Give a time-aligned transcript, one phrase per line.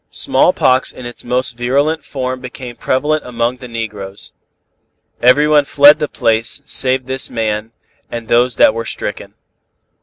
[0.09, 4.33] Smallpox in its most virulent form became prevalent among the negroes.
[5.21, 7.71] Everyone fled the place save this man,
[8.09, 9.35] and those that were stricken.